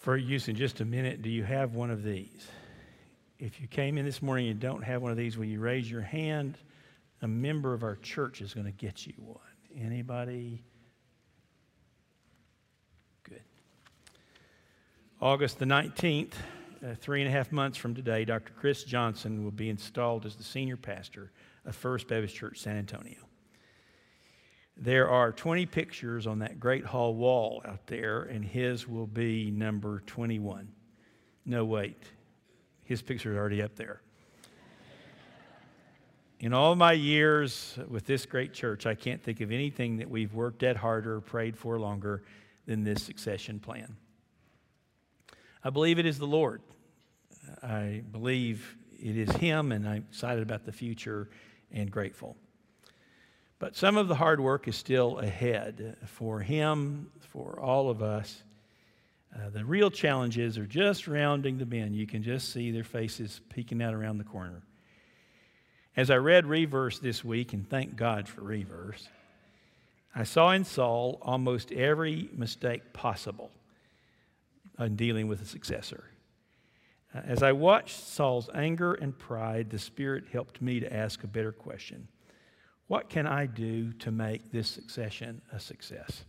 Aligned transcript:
For 0.00 0.16
use 0.16 0.48
in 0.48 0.56
just 0.56 0.80
a 0.80 0.84
minute, 0.86 1.20
do 1.20 1.28
you 1.28 1.44
have 1.44 1.74
one 1.74 1.90
of 1.90 2.02
these? 2.02 2.48
If 3.38 3.60
you 3.60 3.68
came 3.68 3.98
in 3.98 4.06
this 4.06 4.22
morning 4.22 4.48
and 4.48 4.58
don't 4.58 4.82
have 4.82 5.02
one 5.02 5.10
of 5.10 5.18
these, 5.18 5.36
will 5.36 5.44
you 5.44 5.60
raise 5.60 5.90
your 5.90 6.00
hand? 6.00 6.56
A 7.20 7.28
member 7.28 7.74
of 7.74 7.82
our 7.82 7.96
church 7.96 8.40
is 8.40 8.54
going 8.54 8.64
to 8.64 8.72
get 8.72 9.06
you 9.06 9.12
one. 9.18 9.36
Anybody? 9.78 10.64
Good. 13.24 13.42
August 15.20 15.58
the 15.58 15.66
19th, 15.66 16.32
uh, 16.82 16.94
three 16.94 17.20
and 17.20 17.28
a 17.28 17.32
half 17.32 17.52
months 17.52 17.76
from 17.76 17.94
today, 17.94 18.24
Dr. 18.24 18.54
Chris 18.58 18.84
Johnson 18.84 19.44
will 19.44 19.50
be 19.50 19.68
installed 19.68 20.24
as 20.24 20.34
the 20.34 20.44
senior 20.44 20.78
pastor 20.78 21.30
of 21.66 21.76
First 21.76 22.08
Baptist 22.08 22.34
Church 22.34 22.58
San 22.58 22.78
Antonio. 22.78 23.29
There 24.82 25.10
are 25.10 25.30
20 25.30 25.66
pictures 25.66 26.26
on 26.26 26.38
that 26.38 26.58
great 26.58 26.86
hall 26.86 27.14
wall 27.14 27.60
out 27.66 27.86
there, 27.86 28.22
and 28.22 28.42
his 28.42 28.88
will 28.88 29.06
be 29.06 29.50
number 29.50 30.02
21. 30.06 30.68
No, 31.44 31.66
wait. 31.66 32.02
His 32.84 33.02
picture 33.02 33.32
is 33.32 33.36
already 33.36 33.60
up 33.60 33.76
there. 33.76 34.00
In 36.38 36.54
all 36.54 36.74
my 36.76 36.94
years 36.94 37.78
with 37.88 38.06
this 38.06 38.24
great 38.24 38.54
church, 38.54 38.86
I 38.86 38.94
can't 38.94 39.22
think 39.22 39.42
of 39.42 39.52
anything 39.52 39.98
that 39.98 40.08
we've 40.08 40.32
worked 40.32 40.62
at 40.62 40.78
harder, 40.78 41.20
prayed 41.20 41.58
for 41.58 41.78
longer 41.78 42.22
than 42.64 42.82
this 42.82 43.02
succession 43.02 43.60
plan. 43.60 43.96
I 45.62 45.68
believe 45.68 45.98
it 45.98 46.06
is 46.06 46.18
the 46.18 46.26
Lord. 46.26 46.62
I 47.62 48.02
believe 48.10 48.78
it 48.98 49.18
is 49.18 49.30
Him, 49.36 49.72
and 49.72 49.86
I'm 49.86 50.06
excited 50.10 50.42
about 50.42 50.64
the 50.64 50.72
future 50.72 51.28
and 51.70 51.90
grateful. 51.90 52.38
But 53.60 53.76
some 53.76 53.98
of 53.98 54.08
the 54.08 54.14
hard 54.14 54.40
work 54.40 54.66
is 54.68 54.74
still 54.74 55.18
ahead 55.18 55.98
for 56.06 56.40
him, 56.40 57.10
for 57.20 57.60
all 57.60 57.90
of 57.90 58.02
us. 58.02 58.42
Uh, 59.36 59.50
the 59.50 59.64
real 59.66 59.90
challenges 59.90 60.56
are 60.56 60.66
just 60.66 61.06
rounding 61.06 61.58
the 61.58 61.66
bend. 61.66 61.94
You 61.94 62.06
can 62.06 62.22
just 62.22 62.52
see 62.52 62.70
their 62.70 62.84
faces 62.84 63.42
peeking 63.50 63.82
out 63.82 63.92
around 63.92 64.16
the 64.16 64.24
corner. 64.24 64.62
As 65.94 66.10
I 66.10 66.16
read 66.16 66.46
Reverse 66.46 67.00
this 67.00 67.22
week, 67.22 67.52
and 67.52 67.68
thank 67.68 67.96
God 67.96 68.26
for 68.26 68.40
Reverse, 68.40 69.06
I 70.14 70.24
saw 70.24 70.52
in 70.52 70.64
Saul 70.64 71.18
almost 71.20 71.70
every 71.70 72.30
mistake 72.32 72.94
possible 72.94 73.50
in 74.78 74.96
dealing 74.96 75.28
with 75.28 75.42
a 75.42 75.46
successor. 75.46 76.04
Uh, 77.14 77.20
as 77.26 77.42
I 77.42 77.52
watched 77.52 78.00
Saul's 78.00 78.48
anger 78.54 78.94
and 78.94 79.16
pride, 79.16 79.68
the 79.68 79.78
Spirit 79.78 80.24
helped 80.32 80.62
me 80.62 80.80
to 80.80 80.90
ask 80.90 81.22
a 81.22 81.28
better 81.28 81.52
question 81.52 82.08
what 82.90 83.08
can 83.08 83.24
I 83.24 83.46
do 83.46 83.92
to 84.00 84.10
make 84.10 84.50
this 84.50 84.66
succession 84.66 85.40
a 85.52 85.60
success? 85.60 86.24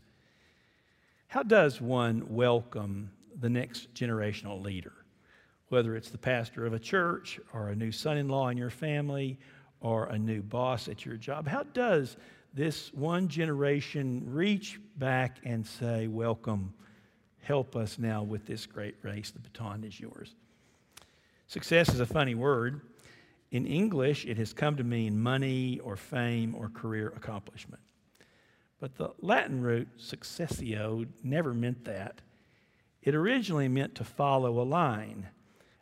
How 1.26 1.42
does 1.42 1.82
one 1.82 2.24
welcome 2.30 3.10
the 3.40 3.50
next 3.50 3.92
generational 3.96 4.64
leader? 4.64 4.94
Whether 5.70 5.96
it's 5.96 6.12
the 6.12 6.20
pastor 6.20 6.68
of 6.68 6.74
a 6.74 6.80
church 6.80 7.40
or 7.52 7.70
a 7.70 7.76
new 7.76 7.92
son 7.92 8.18
in 8.18 8.30
law 8.30 8.50
in 8.50 8.58
your 8.58 8.70
family 8.70 9.40
or 9.80 10.06
a 10.06 10.20
new 10.20 10.44
boss 10.44 10.88
at 10.88 11.04
your 11.04 11.18
job, 11.18 11.48
how 11.48 11.64
does 11.64 12.16
this 12.54 12.94
one 12.94 13.28
generation 13.28 14.22
reach 14.28 14.80
back 14.98 15.38
and 15.44 15.66
say, 15.66 16.06
Welcome, 16.06 16.76
help 17.42 17.76
us 17.76 17.98
now 17.98 18.22
with 18.22 18.46
this 18.46 18.68
great 18.68 18.98
race? 19.02 19.32
The 19.32 19.40
baton 19.40 19.84
is 19.84 20.00
yours. 20.00 20.36
Success 21.48 21.90
is 21.90 22.02
a 22.02 22.06
funny 22.06 22.36
word. 22.36 22.82
In 23.52 23.66
English, 23.66 24.26
it 24.26 24.38
has 24.38 24.54
come 24.54 24.78
to 24.78 24.84
mean 24.84 25.20
money 25.20 25.80
or 25.80 25.98
fame 25.98 26.56
or 26.56 26.70
career 26.70 27.14
accomplishment. 27.16 27.82
But 28.80 28.96
the 28.96 29.12
Latin 29.20 29.62
root 29.62 29.90
successio 29.98 31.06
never 31.22 31.54
meant 31.54 31.84
that. 31.86 32.22
It 33.02 33.14
originally 33.14 33.68
meant 33.68 33.94
to 33.96 34.04
follow 34.04 34.62
a 34.62 34.64
line 34.64 35.28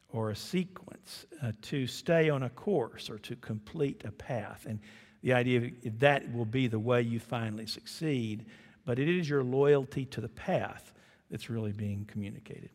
or 0.09 0.31
a 0.31 0.35
sequence, 0.35 1.27
uh, 1.43 1.51
to 1.61 1.85
stay 1.85 2.29
on 2.29 2.43
a 2.43 2.49
course 2.49 3.09
or 3.09 3.19
to 3.19 3.35
complete 3.35 4.03
a 4.03 4.11
path. 4.11 4.65
And 4.67 4.79
the 5.21 5.33
idea 5.33 5.71
of 5.85 5.99
that 5.99 6.33
will 6.33 6.45
be 6.45 6.67
the 6.67 6.79
way 6.79 7.03
you 7.03 7.19
finally 7.19 7.67
succeed, 7.67 8.47
but 8.85 8.97
it 8.97 9.07
is 9.07 9.29
your 9.29 9.43
loyalty 9.43 10.05
to 10.05 10.21
the 10.21 10.29
path 10.29 10.91
that's 11.29 11.49
really 11.49 11.71
being 11.71 12.05
communicated. 12.05 12.71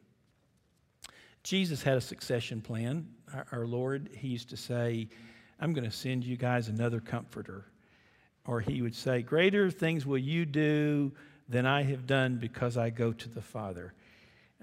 Jesus 1.44 1.82
had 1.82 1.96
a 1.96 2.00
succession 2.00 2.60
plan. 2.60 3.06
Our, 3.32 3.46
our 3.52 3.66
Lord, 3.66 4.08
He 4.16 4.28
used 4.28 4.48
to 4.48 4.56
say, 4.56 5.08
I'm 5.60 5.72
going 5.72 5.84
to 5.84 5.90
send 5.90 6.24
you 6.24 6.36
guys 6.36 6.68
another 6.68 7.00
comforter. 7.00 7.66
Or 8.46 8.60
He 8.60 8.82
would 8.82 8.94
say, 8.94 9.22
Greater 9.22 9.70
things 9.70 10.04
will 10.04 10.18
you 10.18 10.46
do 10.46 11.12
than 11.48 11.66
I 11.66 11.82
have 11.82 12.06
done 12.06 12.38
because 12.38 12.76
I 12.76 12.90
go 12.90 13.12
to 13.12 13.28
the 13.28 13.42
Father. 13.42 13.92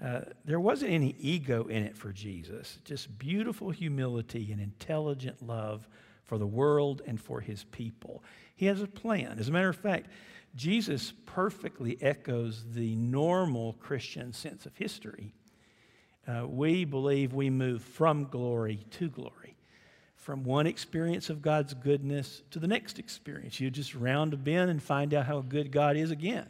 Uh, 0.02 0.22
there 0.44 0.58
wasn't 0.58 0.90
any 0.90 1.14
ego 1.20 1.66
in 1.68 1.84
it 1.84 1.96
for 1.96 2.12
Jesus, 2.12 2.78
just 2.84 3.16
beautiful 3.18 3.70
humility 3.70 4.50
and 4.50 4.60
intelligent 4.60 5.40
love 5.46 5.88
for 6.24 6.38
the 6.38 6.46
world 6.46 7.02
and 7.06 7.20
for 7.20 7.40
his 7.40 7.62
people. 7.64 8.24
He 8.56 8.66
has 8.66 8.82
a 8.82 8.88
plan. 8.88 9.38
As 9.38 9.48
a 9.48 9.52
matter 9.52 9.68
of 9.68 9.76
fact, 9.76 10.08
Jesus 10.56 11.12
perfectly 11.24 11.98
echoes 12.02 12.64
the 12.72 12.96
normal 12.96 13.74
Christian 13.74 14.32
sense 14.32 14.66
of 14.66 14.76
history 14.76 15.34
uh, 16.26 16.46
we 16.46 16.84
believe 16.84 17.32
we 17.32 17.50
move 17.50 17.82
from 17.82 18.24
glory 18.24 18.80
to 18.92 19.08
glory, 19.08 19.56
from 20.16 20.44
one 20.44 20.66
experience 20.66 21.30
of 21.30 21.42
God's 21.42 21.74
goodness 21.74 22.42
to 22.50 22.58
the 22.58 22.68
next 22.68 22.98
experience. 22.98 23.58
You 23.60 23.70
just 23.70 23.94
round 23.94 24.32
a 24.34 24.36
bend 24.36 24.70
and 24.70 24.82
find 24.82 25.12
out 25.14 25.26
how 25.26 25.40
good 25.40 25.72
God 25.72 25.96
is 25.96 26.10
again. 26.10 26.46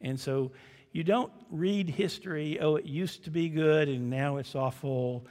And 0.00 0.18
so 0.18 0.52
you 0.92 1.04
don't 1.04 1.32
read 1.50 1.88
history, 1.88 2.58
oh, 2.60 2.76
it 2.76 2.86
used 2.86 3.24
to 3.24 3.30
be 3.30 3.48
good 3.48 3.88
and 3.88 4.10
now 4.10 4.36
it's 4.36 4.54
awful. 4.54 5.26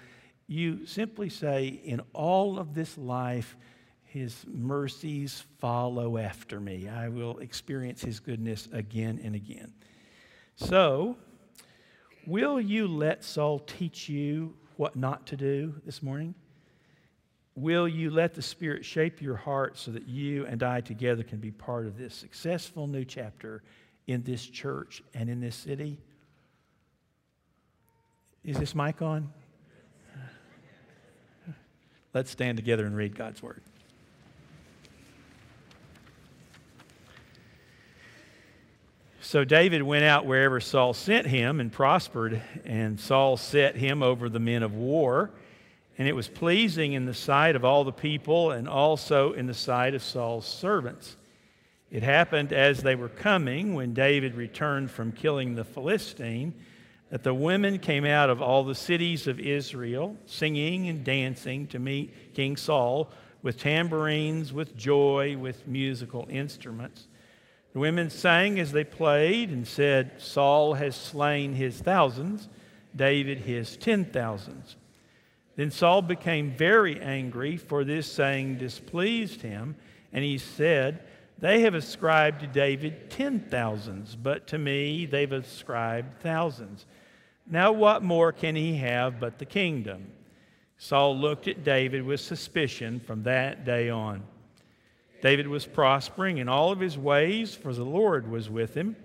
You 0.47 0.86
simply 0.86 1.30
say, 1.30 1.68
in 1.68 2.02
all 2.14 2.59
of 2.59 2.74
this 2.74 2.97
life, 2.97 3.56
his 4.03 4.46
mercies 4.46 5.44
follow 5.59 6.18
after 6.18 6.59
me. 6.59 6.90
I 6.90 7.08
will 7.08 7.40
experience 7.40 8.02
his 8.02 8.20
goodness 8.20 8.68
again 8.74 9.22
and 9.24 9.36
again. 9.36 9.72
So, 10.56 11.16
Will 12.28 12.62
you 12.62 12.88
let 12.88 13.24
Saul 13.24 13.59
teach 13.59 14.08
you 14.08 14.54
what 14.78 14.96
not 14.96 15.26
to 15.28 15.38
do 15.38 15.76
this 15.86 16.04
morning? 16.04 16.36
Will 17.56 17.88
you 17.88 18.09
let 18.09 18.34
the 18.34 18.42
Spirit 18.42 18.86
shape 18.86 19.22
your 19.22 19.36
heart 19.36 19.78
so 19.78 19.92
that 19.92 20.08
you 20.08 20.46
and 20.46 20.64
I 20.64 20.82
together 20.82 21.24
can 21.24 21.40
be 21.40 21.52
part 21.52 21.86
of 21.86 21.98
this 21.98 22.14
successful 22.14 22.88
new 22.88 23.04
chapter 23.04 23.64
in 24.08 24.24
this 24.24 24.46
church 24.46 25.04
and 25.14 25.30
in 25.30 25.40
this 25.42 25.56
city? 25.56 26.00
Is 28.44 28.58
this 28.58 28.74
mic 28.74 29.02
on? 29.02 29.32
Let's 32.14 32.32
stand 32.32 32.58
together 32.58 32.86
and 32.86 32.96
read 32.96 33.16
God's 33.16 33.42
Word. 33.42 33.62
So 39.24 39.44
David 39.44 39.84
went 39.84 40.04
out 40.04 40.26
wherever 40.26 40.59
Saul 40.59 40.96
sent 40.96 41.28
him 41.28 41.59
and 41.59 41.72
prospered, 41.72 42.42
and 42.66 43.00
Saul 43.00 43.38
set 43.38 43.76
him 43.76 44.02
over 44.02 44.30
the 44.30 44.40
men 44.40 44.64
of 44.64 44.74
war. 44.74 45.30
And 46.00 46.08
it 46.08 46.16
was 46.16 46.28
pleasing 46.28 46.94
in 46.94 47.06
the 47.06 47.14
sight 47.14 47.56
of 47.56 47.64
all 47.64 47.84
the 47.84 47.92
people 47.92 48.50
and 48.50 48.68
also 48.68 49.34
in 49.34 49.46
the 49.46 49.54
sight 49.54 49.94
of 49.94 50.02
Saul's 50.02 50.48
servants. 50.48 51.18
It 51.92 52.02
happened 52.02 52.52
as 52.52 52.82
they 52.82 52.96
were 52.96 53.09
coming, 53.09 53.76
when 53.76 53.94
David 53.94 54.34
returned 54.34 54.90
from 54.90 55.12
killing 55.12 55.53
the 55.53 55.66
Philistine, 55.66 56.56
that 57.12 57.22
the 57.22 57.34
women 57.34 57.78
came 57.78 58.06
out 58.06 58.32
of 58.32 58.42
all 58.42 58.64
the 58.64 58.74
cities 58.74 59.28
of 59.28 59.40
Israel, 59.40 60.18
singing 60.26 60.90
and 60.90 61.03
dancing 61.03 61.68
to 61.68 61.78
meet 61.78 62.34
King 62.34 62.58
Saul 62.58 63.12
with 63.44 63.59
tambourines, 63.59 64.52
with 64.52 64.76
joy, 64.76 65.38
with 65.38 65.68
musical 65.68 66.26
instruments. 66.28 67.08
The 67.74 67.80
women 67.80 68.09
sang 68.09 68.59
as 68.59 68.72
they 68.72 68.84
played 68.84 69.50
and 69.50 69.66
said, 69.66 70.14
Saul 70.18 70.74
has 70.74 70.96
slain 70.96 71.54
his 71.54 71.80
thousands, 71.80 72.50
David 72.96 73.40
his 73.40 73.78
ten 73.78 74.06
thousands. 74.06 74.76
Then 75.56 75.72
Saul 75.72 76.02
became 76.02 76.52
very 76.52 77.00
angry, 77.00 77.58
for 77.58 77.84
this 77.84 78.12
saying 78.12 78.58
displeased 78.58 79.41
him, 79.41 79.76
and 80.12 80.23
he 80.23 80.38
said, 80.38 81.03
They 81.40 81.62
have 81.62 81.76
ascribed 81.76 82.41
to 82.41 82.47
David 82.47 83.09
ten 83.09 83.40
thousands, 83.40 84.16
but 84.16 84.47
to 84.47 84.58
me 84.58 85.06
they've 85.06 85.32
ascribed 85.32 86.20
thousands. 86.22 86.85
Now 87.50 87.72
what 87.72 88.03
more 88.03 88.32
can 88.32 88.56
he 88.56 88.78
have 88.78 89.20
but 89.20 89.40
the 89.40 89.46
kingdom? 89.46 90.12
Saul 90.78 91.17
looked 91.17 91.47
at 91.47 91.64
David 91.64 92.03
with 92.03 92.20
suspicion 92.20 93.00
from 93.00 93.24
that 93.24 93.66
day 93.66 93.90
on. 93.90 94.24
David 95.22 95.47
was 95.47 95.66
prospering 95.66 96.40
in 96.40 96.50
all 96.50 96.72
of 96.72 96.79
his 96.79 96.97
ways, 96.97 97.53
for 97.53 97.73
the 97.73 97.85
Lord 97.85 98.29
was 98.29 98.50
with 98.50 98.73
him. 98.73 98.96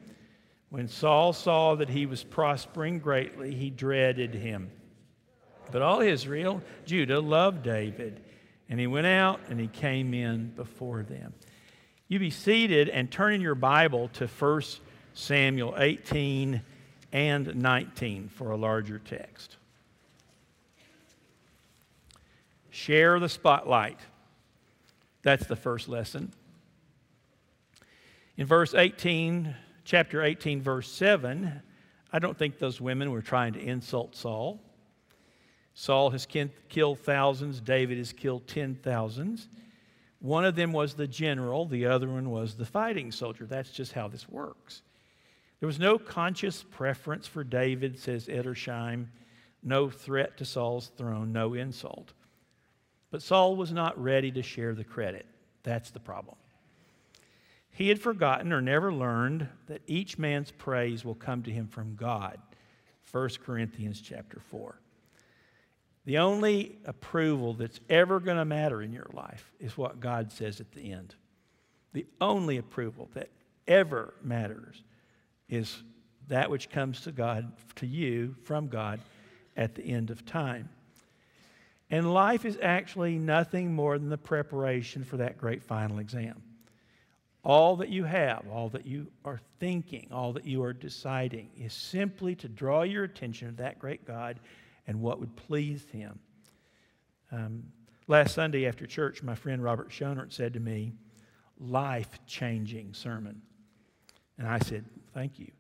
When 0.71 0.89
Saul 0.89 1.33
saw 1.33 1.75
that 1.77 1.91
he 1.91 2.07
was 2.07 2.25
prospering 2.25 2.99
greatly, 2.99 3.55
he 3.55 3.71
dreaded 3.71 4.35
him. 4.35 4.71
But 5.71 5.83
all 5.83 6.01
Israel, 6.01 6.63
Judah, 6.85 7.21
loved 7.21 7.63
David, 7.63 8.23
and 8.69 8.81
he 8.81 8.87
went 8.87 9.07
out 9.07 9.41
and 9.49 9.61
he 9.61 9.69
came 9.69 10.15
in 10.15 10.49
before 10.51 11.03
them. 11.03 11.35
You 12.09 12.19
be 12.19 12.31
seated 12.31 12.89
and 12.89 13.11
turn 13.11 13.35
in 13.35 13.41
your 13.41 13.55
Bible 13.55 14.09
to 14.15 14.27
1 14.27 14.63
Samuel 15.15 15.75
18 15.77 16.63
and 17.13 17.55
19 17.55 18.29
for 18.29 18.51
a 18.51 18.57
larger 18.57 18.99
text. 18.99 19.57
Share 22.71 23.19
the 23.19 23.29
spotlight. 23.29 23.99
That's 25.27 25.47
the 25.49 25.57
first 25.57 25.89
lesson. 25.89 26.33
In 28.37 28.47
verse 28.47 28.75
18, 28.75 29.57
chapter 29.85 30.23
18, 30.23 30.63
verse 30.63 30.89
7, 30.89 31.63
I 32.13 32.19
don't 32.21 32.39
think 32.39 32.61
those 32.61 32.81
women 32.81 33.11
were 33.11 33.23
trying 33.23 33.55
to 33.55 33.59
insult 33.59 34.15
Saul. 34.15 34.61
Saul 35.75 36.11
has 36.11 36.29
killed 36.69 37.01
thousands, 37.01 37.61
David 37.61 37.99
has 37.99 38.13
killed 38.13 38.47
ten 38.47 38.77
thousands. 38.77 39.49
One 40.21 40.45
of 40.45 40.55
them 40.55 40.73
was 40.73 40.95
the 40.95 41.09
general, 41.09 41.67
the 41.67 41.87
other 41.87 42.07
one 42.07 42.31
was 42.31 42.55
the 42.55 42.65
fighting 42.65 43.11
soldier. 43.11 43.47
That's 43.47 43.73
just 43.73 43.95
how 43.95 44.07
this 44.07 44.29
works. 44.29 44.83
There 45.59 45.67
was 45.67 45.81
no 45.81 45.99
conscious 45.99 46.63
preference 46.63 47.27
for 47.27 47.43
David, 47.43 47.99
says 47.99 48.29
Edersheim, 48.29 49.07
no 49.65 49.91
threat 49.91 50.37
to 50.37 50.45
Saul's 50.45 50.93
throne, 50.97 51.33
no 51.33 51.55
insult. 51.55 52.13
But 53.17 53.23
Saul 53.23 53.57
was 53.57 53.73
not 53.73 53.99
ready 53.99 54.31
to 54.33 54.43
share 54.43 54.75
the 54.75 54.85
credit. 54.85 55.25
That's 55.63 55.91
the 55.91 55.99
problem. 55.99 56.37
He 57.71 57.89
had 57.89 57.99
forgotten 57.99 58.53
or 58.53 58.61
never 58.61 58.93
learned 58.93 59.49
that 59.69 59.81
each 59.87 60.19
man's 60.19 60.51
praise 60.51 61.03
will 61.03 61.15
come 61.15 61.43
to 61.45 61.51
him 61.51 61.67
from 61.67 61.95
God. 61.97 62.39
1 63.11 63.31
Corinthians 63.43 64.03
chapter 64.03 64.39
4. 64.51 64.79
The 66.05 66.19
only 66.19 66.77
approval 66.85 67.55
that's 67.55 67.81
ever 67.89 68.21
going 68.21 68.37
to 68.37 68.45
matter 68.45 68.83
in 68.83 68.93
your 68.93 69.09
life 69.15 69.51
is 69.59 69.79
what 69.79 69.99
God 69.99 70.31
says 70.31 70.61
at 70.61 70.73
the 70.73 70.93
end. 70.93 71.15
The 71.95 72.05
only 72.21 72.59
approval 72.59 73.09
that 73.15 73.31
ever 73.67 74.13
matters 74.23 74.83
is 75.49 75.83
that 76.29 76.51
which 76.51 76.69
comes 76.69 77.01
to 77.01 77.13
God, 77.13 77.51
to 77.77 77.87
you 77.87 78.37
from 78.45 78.69
God 78.69 79.01
at 79.57 79.75
the 79.75 79.85
end 79.85 80.11
of 80.11 80.27
time. 80.27 80.69
And 81.91 82.13
life 82.13 82.45
is 82.45 82.59
actually 82.61 83.19
nothing 83.19 83.73
more 83.73 83.99
than 83.99 84.09
the 84.09 84.19
preparation 84.19 85.05
for 85.05 85.19
that 85.19 85.39
great 85.39 85.63
final 85.63 85.99
exam. 85.99 86.43
All 87.45 87.77
that 87.77 87.91
you 87.91 88.03
have, 88.03 88.45
all 88.51 88.69
that 88.71 88.87
you 88.87 89.07
are 89.25 89.41
thinking, 89.61 90.09
all 90.11 90.33
that 90.33 90.45
you 90.45 90.65
are 90.65 90.73
deciding 90.73 91.51
is 91.57 91.73
simply 91.73 92.35
to 92.37 92.49
draw 92.49 92.83
your 92.83 93.05
attention 93.05 93.49
to 93.49 93.57
that 93.63 93.79
great 93.79 94.05
God 94.05 94.41
and 94.89 95.01
what 95.01 95.21
would 95.21 95.37
please 95.37 95.87
Him. 95.93 96.19
Um, 97.31 97.63
last 98.09 98.35
Sunday 98.35 98.67
after 98.67 98.85
church, 98.85 99.23
my 99.23 99.37
friend 99.37 99.63
Robert 99.63 99.91
Schonert 99.91 100.33
said 100.33 100.55
to 100.55 100.61
me, 100.61 100.93
Life 101.59 102.19
changing 102.27 102.95
sermon. 102.95 103.41
And 104.39 104.49
I 104.49 104.59
said, 104.59 104.85
Thank 105.15 105.39
you. 105.39 105.51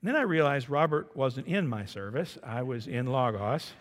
And 0.00 0.08
then 0.08 0.16
I 0.16 0.22
realized 0.22 0.70
Robert 0.70 1.14
wasn't 1.16 1.48
in 1.48 1.66
my 1.66 1.86
service, 1.86 2.38
I 2.44 2.62
was 2.62 2.86
in 2.86 3.06
Logos. 3.06 3.72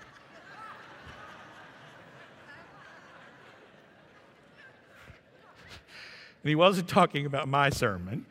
And 6.44 6.50
he 6.50 6.56
wasn't 6.56 6.90
talking 6.90 7.26
about 7.26 7.48
my 7.48 7.70
sermon, 7.70 8.26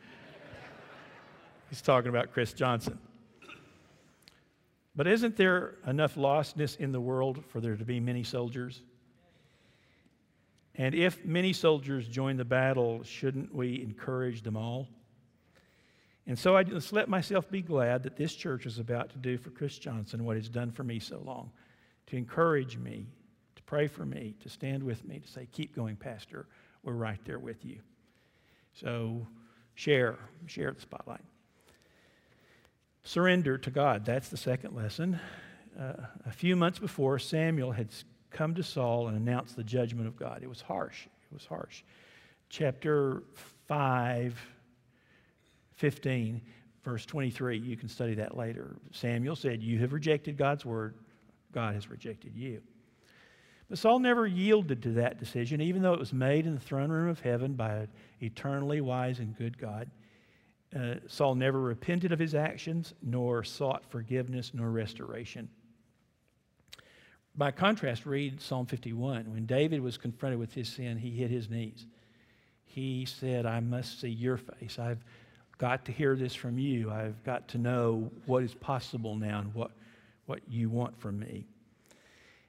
he's 1.69 1.81
talking 1.81 2.09
about 2.09 2.31
Chris 2.31 2.53
Johnson. 2.53 2.99
But 4.95 5.07
isn't 5.07 5.35
there 5.35 5.75
enough 5.87 6.15
lostness 6.15 6.77
in 6.77 6.91
the 6.91 7.01
world 7.01 7.43
for 7.47 7.59
there 7.59 7.75
to 7.75 7.83
be 7.83 7.99
many 7.99 8.23
soldiers? 8.23 8.83
And 10.75 10.93
if 10.93 11.25
many 11.25 11.53
soldiers 11.53 12.07
join 12.07 12.37
the 12.37 12.45
battle, 12.45 13.01
shouldn't 13.03 13.53
we 13.53 13.81
encourage 13.81 14.43
them 14.43 14.55
all? 14.55 14.87
And 16.25 16.37
so 16.37 16.55
I 16.55 16.63
just 16.63 16.93
let 16.93 17.09
myself 17.09 17.49
be 17.49 17.61
glad 17.61 18.03
that 18.03 18.15
this 18.15 18.33
church 18.35 18.67
is 18.67 18.79
about 18.79 19.09
to 19.09 19.17
do 19.17 19.37
for 19.37 19.49
Chris 19.49 19.77
Johnson 19.77 20.23
what 20.23 20.37
it's 20.37 20.49
done 20.49 20.71
for 20.71 20.83
me 20.83 20.99
so 20.99 21.21
long 21.25 21.51
to 22.07 22.17
encourage 22.17 22.77
me, 22.77 23.07
to 23.55 23.63
pray 23.63 23.87
for 23.87 24.05
me, 24.05 24.35
to 24.41 24.49
stand 24.49 24.83
with 24.83 25.03
me, 25.05 25.19
to 25.19 25.27
say, 25.27 25.47
Keep 25.51 25.75
going, 25.75 25.95
Pastor. 25.95 26.47
We're 26.83 26.93
right 26.93 27.19
there 27.25 27.39
with 27.39 27.65
you. 27.65 27.79
So 28.73 29.27
share, 29.75 30.17
share 30.47 30.71
the 30.71 30.81
spotlight. 30.81 31.21
Surrender 33.03 33.57
to 33.57 33.69
God. 33.69 34.05
That's 34.05 34.29
the 34.29 34.37
second 34.37 34.75
lesson. 34.75 35.19
Uh, 35.79 35.93
a 36.25 36.31
few 36.31 36.55
months 36.55 36.79
before, 36.79 37.19
Samuel 37.19 37.71
had 37.71 37.89
come 38.31 38.55
to 38.55 38.63
Saul 38.63 39.07
and 39.07 39.17
announced 39.17 39.55
the 39.55 39.63
judgment 39.63 40.07
of 40.07 40.15
God. 40.15 40.39
It 40.41 40.49
was 40.49 40.61
harsh. 40.61 41.05
It 41.05 41.33
was 41.33 41.45
harsh. 41.45 41.83
Chapter 42.49 43.23
5, 43.67 44.39
15, 45.75 46.41
verse 46.83 47.05
23, 47.05 47.57
you 47.57 47.75
can 47.75 47.89
study 47.89 48.15
that 48.15 48.37
later. 48.37 48.75
Samuel 48.91 49.35
said, 49.35 49.61
You 49.61 49.79
have 49.79 49.93
rejected 49.93 50.37
God's 50.37 50.65
word, 50.65 50.95
God 51.51 51.73
has 51.75 51.89
rejected 51.89 52.35
you. 52.35 52.61
But 53.73 53.79
Saul 53.79 53.97
never 53.97 54.27
yielded 54.27 54.83
to 54.83 54.91
that 54.91 55.19
decision, 55.19 55.59
even 55.59 55.81
though 55.81 55.95
it 55.95 55.99
was 55.99 56.13
made 56.13 56.45
in 56.45 56.53
the 56.53 56.61
throne 56.61 56.91
room 56.91 57.09
of 57.09 57.21
heaven 57.21 57.53
by 57.53 57.73
an 57.73 57.87
eternally 58.21 58.81
wise 58.81 59.17
and 59.17 59.35
good 59.35 59.57
God. 59.57 59.89
Uh, 60.75 60.97
Saul 61.07 61.33
never 61.33 61.59
repented 61.59 62.11
of 62.11 62.19
his 62.19 62.35
actions, 62.35 62.93
nor 63.01 63.43
sought 63.43 63.83
forgiveness, 63.89 64.51
nor 64.53 64.69
restoration. 64.69 65.49
By 67.35 67.49
contrast, 67.49 68.05
read 68.05 68.39
Psalm 68.39 68.67
51. 68.67 69.33
When 69.33 69.47
David 69.47 69.81
was 69.81 69.97
confronted 69.97 70.39
with 70.39 70.53
his 70.53 70.69
sin, 70.69 70.99
he 70.99 71.09
hit 71.09 71.31
his 71.31 71.49
knees. 71.49 71.87
He 72.65 73.05
said, 73.05 73.47
I 73.47 73.59
must 73.59 73.99
see 73.99 74.09
your 74.09 74.37
face. 74.37 74.77
I've 74.77 75.03
got 75.57 75.83
to 75.85 75.91
hear 75.91 76.15
this 76.15 76.35
from 76.35 76.59
you. 76.59 76.91
I've 76.91 77.23
got 77.23 77.47
to 77.47 77.57
know 77.57 78.11
what 78.27 78.43
is 78.43 78.53
possible 78.53 79.15
now 79.15 79.39
and 79.39 79.51
what, 79.55 79.71
what 80.27 80.41
you 80.47 80.69
want 80.69 80.95
from 81.01 81.17
me. 81.17 81.47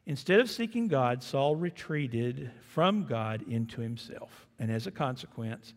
Instead 0.06 0.41
of 0.41 0.51
seeking 0.51 0.87
God, 0.87 1.23
Saul 1.23 1.56
retreated 1.56 2.51
from 2.69 3.05
God 3.05 3.43
into 3.49 3.81
himself. 3.81 4.47
And 4.59 4.71
as 4.71 4.87
a 4.87 4.91
consequence, 4.91 5.73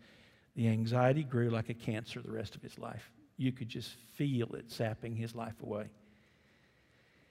the 0.55 0.67
anxiety 0.67 1.23
grew 1.23 1.49
like 1.49 1.69
a 1.69 1.73
cancer 1.73 2.21
the 2.21 2.31
rest 2.31 2.55
of 2.55 2.61
his 2.61 2.77
life. 2.77 3.11
You 3.37 3.51
could 3.51 3.69
just 3.69 3.91
feel 4.15 4.53
it 4.55 4.71
sapping 4.71 5.15
his 5.15 5.33
life 5.33 5.55
away. 5.63 5.85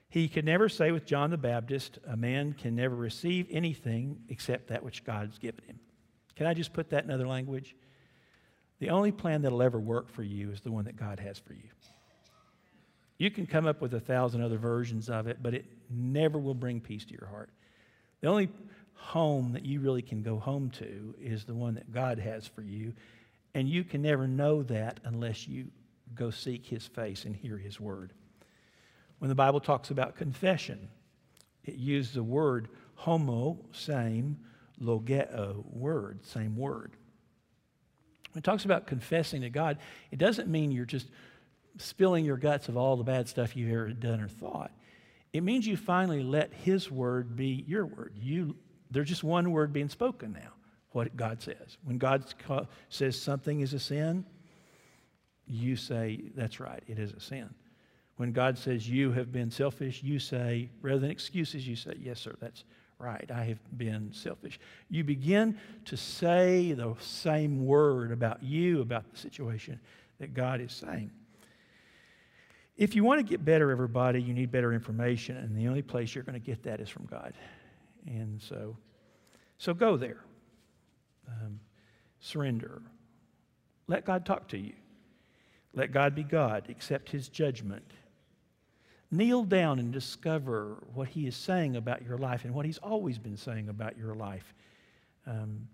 He 0.09 0.27
could 0.27 0.45
never 0.45 0.69
say 0.69 0.91
with 0.91 1.05
John 1.05 1.29
the 1.29 1.37
Baptist, 1.37 1.99
a 2.07 2.15
man 2.15 2.53
can 2.53 2.75
never 2.75 2.95
receive 2.95 3.47
anything 3.51 4.21
except 4.29 4.69
that 4.69 4.83
which 4.83 5.03
God's 5.03 5.37
given 5.37 5.63
him. 5.65 5.79
Can 6.35 6.47
I 6.47 6.53
just 6.53 6.73
put 6.73 6.89
that 6.91 7.03
in 7.03 7.11
other 7.11 7.27
language? 7.27 7.75
The 8.79 8.89
only 8.89 9.11
plan 9.11 9.41
that'll 9.41 9.61
ever 9.61 9.79
work 9.79 10.09
for 10.09 10.23
you 10.23 10.51
is 10.51 10.61
the 10.61 10.71
one 10.71 10.85
that 10.85 10.95
God 10.95 11.19
has 11.19 11.37
for 11.37 11.53
you. 11.53 11.69
You 13.17 13.31
can 13.31 13.47
come 13.47 13.65
up 13.65 13.81
with 13.81 13.93
a 13.95 13.99
thousand 13.99 14.41
other 14.41 14.57
versions 14.57 15.09
of 15.09 15.27
it, 15.27 15.41
but 15.41 15.53
it 15.53 15.65
never 15.89 16.37
will 16.37 16.53
bring 16.53 16.79
peace 16.81 17.05
to 17.05 17.13
your 17.13 17.27
heart. 17.27 17.49
The 18.21 18.27
only 18.27 18.49
home 18.93 19.53
that 19.53 19.65
you 19.65 19.79
really 19.79 20.01
can 20.01 20.21
go 20.21 20.37
home 20.39 20.69
to 20.71 21.15
is 21.21 21.45
the 21.45 21.53
one 21.53 21.75
that 21.75 21.91
God 21.91 22.19
has 22.19 22.47
for 22.47 22.61
you. 22.61 22.93
And 23.53 23.69
you 23.69 23.83
can 23.83 24.01
never 24.01 24.27
know 24.27 24.63
that 24.63 24.99
unless 25.03 25.47
you 25.47 25.67
go 26.13 26.29
seek 26.29 26.65
his 26.65 26.85
face 26.85 27.25
and 27.25 27.35
hear 27.35 27.57
his 27.57 27.79
word. 27.79 28.13
When 29.19 29.29
the 29.29 29.35
Bible 29.35 29.59
talks 29.59 29.89
about 29.89 30.15
confession, 30.15 30.89
it 31.63 31.75
uses 31.75 32.13
the 32.13 32.23
word 32.23 32.69
homo, 32.95 33.59
same, 33.71 34.37
logeo, 34.81 35.63
word, 35.71 36.25
same 36.25 36.55
word. 36.55 36.91
When 38.31 38.39
it 38.39 38.43
talks 38.43 38.65
about 38.65 38.87
confessing 38.87 39.41
to 39.41 39.49
God, 39.49 39.77
it 40.11 40.19
doesn't 40.19 40.47
mean 40.47 40.71
you're 40.71 40.85
just 40.85 41.07
spilling 41.77 42.25
your 42.25 42.37
guts 42.37 42.69
of 42.69 42.77
all 42.77 42.97
the 42.97 43.03
bad 43.03 43.27
stuff 43.27 43.55
you've 43.55 43.71
ever 43.71 43.89
done 43.89 44.21
or 44.21 44.27
thought. 44.27 44.71
It 45.37 45.43
means 45.43 45.67
you 45.67 45.77
finally 45.77 46.23
let 46.23 46.51
His 46.51 46.89
word 46.89 47.35
be 47.35 47.63
your 47.67 47.85
word. 47.85 48.13
You, 48.19 48.55
there's 48.89 49.07
just 49.07 49.23
one 49.23 49.51
word 49.51 49.71
being 49.71 49.87
spoken 49.87 50.33
now, 50.33 50.49
what 50.93 51.15
God 51.15 51.43
says. 51.43 51.77
When 51.83 51.99
God 51.99 52.25
says 52.89 53.21
something 53.21 53.59
is 53.59 53.71
a 53.75 53.79
sin, 53.79 54.25
you 55.45 55.75
say, 55.75 56.21
That's 56.35 56.59
right, 56.59 56.81
it 56.87 56.97
is 56.97 57.13
a 57.13 57.19
sin. 57.19 57.53
When 58.15 58.31
God 58.31 58.57
says 58.57 58.89
you 58.89 59.11
have 59.11 59.31
been 59.31 59.51
selfish, 59.51 60.01
you 60.01 60.17
say, 60.17 60.71
rather 60.81 61.01
than 61.01 61.11
excuses, 61.11 61.67
you 61.67 61.75
say, 61.75 61.93
Yes, 61.99 62.19
sir, 62.19 62.35
that's 62.41 62.63
right, 62.97 63.29
I 63.31 63.43
have 63.43 63.59
been 63.77 64.11
selfish. 64.13 64.59
You 64.89 65.03
begin 65.03 65.59
to 65.85 65.95
say 65.95 66.71
the 66.71 66.95
same 66.99 67.63
word 67.63 68.11
about 68.11 68.41
you, 68.41 68.81
about 68.81 69.11
the 69.11 69.19
situation 69.19 69.79
that 70.17 70.33
God 70.33 70.61
is 70.61 70.73
saying. 70.73 71.11
If 72.77 72.95
you 72.95 73.03
want 73.03 73.19
to 73.19 73.23
get 73.23 73.43
better, 73.43 73.71
everybody, 73.71 74.21
you 74.21 74.33
need 74.33 74.51
better 74.51 74.71
information, 74.71 75.35
and 75.37 75.57
the 75.57 75.67
only 75.67 75.81
place 75.81 76.13
you're 76.13 76.23
going 76.23 76.39
to 76.39 76.45
get 76.45 76.61
that 76.63 76.79
is 76.79 76.89
from 76.89 77.07
God. 77.07 77.33
And 78.05 78.39
so, 78.39 78.77
so 79.57 79.73
go 79.73 79.97
there. 79.97 80.23
Um, 81.27 81.59
surrender. 82.19 82.81
Let 83.87 84.05
God 84.05 84.25
talk 84.25 84.47
to 84.49 84.57
you. 84.57 84.73
Let 85.73 85.91
God 85.91 86.13
be 86.13 86.23
God. 86.23 86.67
Accept 86.69 87.09
His 87.09 87.29
judgment. 87.29 87.91
Kneel 89.09 89.43
down 89.43 89.79
and 89.79 89.91
discover 89.91 90.83
what 90.93 91.07
He 91.07 91.25
is 91.25 91.35
saying 91.35 91.77
about 91.77 92.05
your 92.05 92.17
life 92.17 92.45
and 92.45 92.53
what 92.53 92.65
He's 92.65 92.77
always 92.77 93.17
been 93.17 93.37
saying 93.37 93.69
about 93.69 93.97
your 93.97 94.13
life. 94.13 94.53
Um, 95.25 95.67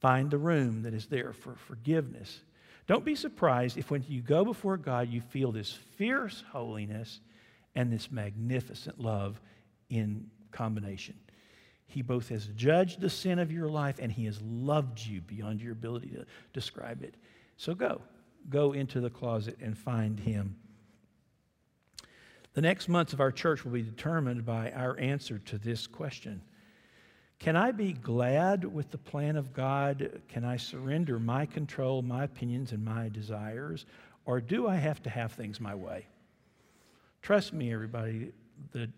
find 0.00 0.30
the 0.30 0.38
room 0.38 0.82
that 0.82 0.94
is 0.94 1.06
there 1.06 1.32
for 1.32 1.54
forgiveness 1.54 2.40
Don't 2.90 3.04
be 3.04 3.14
surprised 3.14 3.78
if 3.78 3.88
when 3.92 4.04
you 4.08 4.20
go 4.20 4.44
before 4.44 4.76
God, 4.76 5.08
you 5.10 5.20
feel 5.20 5.52
this 5.52 5.78
fierce 5.94 6.42
holiness 6.50 7.20
and 7.76 7.92
this 7.92 8.10
magnificent 8.10 8.98
love 8.98 9.40
in 9.90 10.28
combination. 10.50 11.14
He 11.86 12.02
both 12.02 12.30
has 12.30 12.46
judged 12.56 13.00
the 13.00 13.08
sin 13.08 13.38
of 13.38 13.52
your 13.52 13.68
life 13.68 14.00
and 14.00 14.10
he 14.10 14.24
has 14.24 14.42
loved 14.42 14.98
you 15.06 15.20
beyond 15.20 15.62
your 15.62 15.70
ability 15.70 16.08
to 16.08 16.26
describe 16.52 17.04
it. 17.04 17.14
So 17.56 17.76
go. 17.76 18.02
Go 18.48 18.72
into 18.72 19.00
the 19.00 19.08
closet 19.08 19.56
and 19.60 19.78
find 19.78 20.18
him. 20.18 20.56
The 22.54 22.60
next 22.60 22.88
months 22.88 23.12
of 23.12 23.20
our 23.20 23.30
church 23.30 23.64
will 23.64 23.70
be 23.70 23.82
determined 23.82 24.44
by 24.44 24.72
our 24.72 24.98
answer 24.98 25.38
to 25.38 25.58
this 25.58 25.86
question 25.86 26.42
Can 27.40 27.56
I 27.56 27.72
be 27.72 27.94
glad 27.94 28.66
with 28.66 28.90
the 28.90 28.98
plan 28.98 29.36
of 29.36 29.54
God? 29.54 30.20
Can 30.28 30.44
I 30.44 30.58
surrender 30.58 31.18
my 31.18 31.46
control, 31.46 32.02
my 32.02 32.24
opinions, 32.24 32.72
and 32.72 32.84
my 32.84 33.08
desires? 33.08 33.86
Or 34.26 34.42
do 34.42 34.68
I 34.68 34.76
have 34.76 35.02
to 35.04 35.10
have 35.10 35.32
things 35.32 35.58
my 35.58 35.74
way? 35.74 36.06
Trust 37.22 37.54
me, 37.54 37.72
everybody, 37.72 38.32
the 38.72 38.90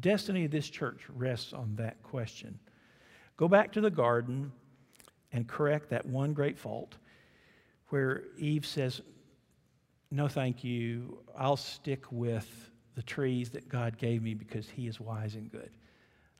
destiny 0.00 0.44
of 0.44 0.52
this 0.52 0.70
church 0.70 1.00
rests 1.08 1.52
on 1.52 1.74
that 1.76 2.00
question. 2.04 2.58
Go 3.36 3.48
back 3.48 3.72
to 3.72 3.80
the 3.80 3.90
garden 3.90 4.52
and 5.32 5.48
correct 5.48 5.90
that 5.90 6.06
one 6.06 6.34
great 6.34 6.56
fault 6.56 6.94
where 7.88 8.22
Eve 8.38 8.64
says, 8.64 9.00
No, 10.12 10.28
thank 10.28 10.62
you. 10.62 11.18
I'll 11.36 11.56
stick 11.56 12.04
with 12.12 12.70
the 12.94 13.02
trees 13.02 13.50
that 13.50 13.68
God 13.68 13.98
gave 13.98 14.22
me 14.22 14.34
because 14.34 14.68
He 14.68 14.86
is 14.86 15.00
wise 15.00 15.34
and 15.34 15.50
good. 15.50 15.70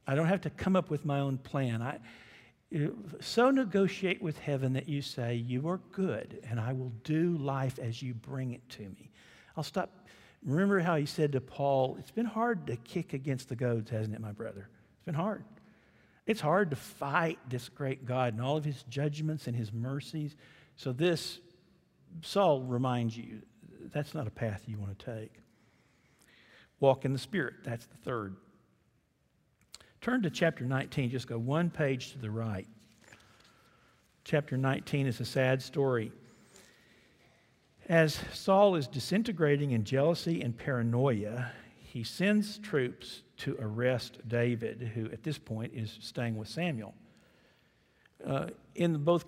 I 0.06 0.14
don't 0.14 0.26
have 0.26 0.42
to 0.42 0.50
come 0.50 0.76
up 0.76 0.90
with 0.90 1.04
my 1.04 1.21
own 1.21 1.38
plan. 1.38 1.82
I, 1.82 1.99
so 3.21 3.50
negotiate 3.50 4.23
with 4.23 4.38
heaven 4.38 4.73
that 4.73 4.88
you 4.88 5.02
say, 5.02 5.35
You 5.35 5.68
are 5.68 5.80
good, 5.92 6.40
and 6.49 6.59
I 6.59 6.73
will 6.73 6.92
do 7.04 7.37
life 7.37 7.78
as 7.78 8.02
you 8.02 8.14
bring 8.14 8.52
it 8.52 8.68
to 8.71 8.82
me. 8.82 9.11
I'll 9.56 9.62
stop 9.62 10.02
Remember 10.44 10.80
how 10.80 10.97
he 10.97 11.06
said 11.06 11.32
to 11.32 11.40
Paul, 11.40 11.97
It's 11.99 12.11
been 12.11 12.26
hard 12.26 12.66
to 12.66 12.76
kick 12.76 13.12
against 13.12 13.49
the 13.49 13.56
goads, 13.56 13.90
hasn't 13.90 14.14
it, 14.14 14.21
my 14.21 14.32
brother? 14.32 14.68
It's 14.97 15.04
been 15.04 15.14
hard. 15.14 15.44
It's 16.26 16.40
hard 16.40 16.71
to 16.71 16.76
fight 16.76 17.38
this 17.49 17.68
great 17.68 18.04
God 18.04 18.35
and 18.35 18.42
all 18.42 18.56
of 18.56 18.64
his 18.64 18.82
judgments 18.85 19.47
and 19.47 19.56
his 19.56 19.73
mercies. 19.73 20.37
So, 20.76 20.92
this, 20.92 21.38
Saul 22.23 22.62
reminds 22.62 23.16
you 23.16 23.42
that's 23.92 24.14
not 24.14 24.26
a 24.26 24.30
path 24.30 24.64
you 24.66 24.78
want 24.78 24.99
to 24.99 25.04
take. 25.21 25.32
Walk 26.80 27.04
in 27.04 27.12
the 27.12 27.18
Spirit, 27.18 27.54
that's 27.64 27.87
the 27.87 27.97
third. 27.99 28.37
Turn 30.02 30.21
to 30.23 30.30
chapter 30.30 30.64
19, 30.64 31.11
just 31.11 31.28
go 31.28 31.38
one 31.38 31.71
page 31.71 32.11
to 32.11 32.18
the 32.18 32.28
right. 32.28 32.66
Chapter 34.25 34.56
19 34.56 35.06
is 35.06 35.21
a 35.21 35.25
sad 35.25 35.62
story. 35.62 36.11
As 37.88 38.18
Saul 38.32 38.75
is 38.75 38.88
disintegrating 38.88 39.71
in 39.71 39.85
jealousy 39.85 40.42
and 40.42 40.59
paranoia, 40.59 41.52
he 41.78 42.02
sends 42.02 42.59
troops 42.59 43.23
to 43.38 43.56
arrest 43.61 44.18
David, 44.26 44.90
who 44.92 45.04
at 45.12 45.23
this 45.23 45.38
point 45.38 45.73
is 45.73 45.97
staying 46.00 46.37
with 46.37 46.49
Samuel. 46.49 46.94
Uh, 48.26 48.47
in 48.75 49.04
both 49.04 49.25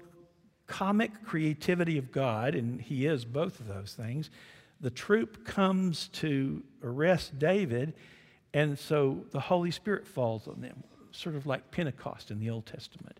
comic 0.66 1.24
creativity 1.24 1.98
of 1.98 2.10
God, 2.10 2.56
and 2.56 2.80
he 2.80 3.06
is 3.06 3.24
both 3.24 3.60
of 3.60 3.68
those 3.68 3.92
things, 3.92 4.28
the 4.80 4.90
troop 4.90 5.44
comes 5.44 6.08
to 6.14 6.64
arrest 6.82 7.38
David, 7.38 7.94
and 8.54 8.78
so 8.78 9.24
the 9.32 9.40
Holy 9.40 9.72
Spirit 9.72 10.06
falls 10.06 10.46
on 10.46 10.60
them, 10.60 10.84
sort 11.10 11.34
of 11.34 11.44
like 11.44 11.72
Pentecost 11.72 12.30
in 12.30 12.38
the 12.38 12.48
Old 12.48 12.64
Testament. 12.64 13.18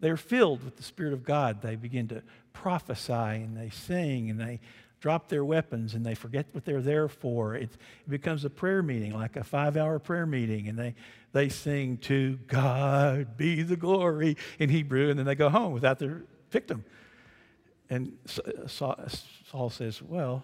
They're 0.00 0.16
filled 0.16 0.64
with 0.64 0.76
the 0.76 0.82
Spirit 0.82 1.12
of 1.12 1.22
God. 1.22 1.62
They 1.62 1.76
begin 1.76 2.08
to 2.08 2.22
prophesy 2.54 3.12
and 3.12 3.56
they 3.56 3.68
sing 3.68 4.30
and 4.30 4.40
they 4.40 4.60
drop 5.00 5.28
their 5.28 5.44
weapons 5.44 5.92
and 5.94 6.04
they 6.04 6.14
forget 6.14 6.46
what 6.52 6.64
they're 6.64 6.80
there 6.80 7.08
for. 7.08 7.54
It, 7.54 7.72
it 7.72 8.08
becomes 8.08 8.46
a 8.46 8.50
prayer 8.50 8.82
meeting, 8.82 9.12
like 9.12 9.36
a 9.36 9.44
five 9.44 9.76
hour 9.76 9.98
prayer 9.98 10.24
meeting, 10.24 10.66
and 10.66 10.78
they, 10.78 10.94
they 11.32 11.50
sing, 11.50 11.98
To 11.98 12.38
God 12.46 13.36
be 13.36 13.62
the 13.62 13.76
glory 13.76 14.38
in 14.58 14.70
Hebrew, 14.70 15.10
and 15.10 15.18
then 15.18 15.26
they 15.26 15.34
go 15.34 15.50
home 15.50 15.74
without 15.74 15.98
their 15.98 16.22
victim. 16.50 16.86
And 17.90 18.16
Saul 18.66 19.70
says, 19.70 20.00
Well, 20.00 20.42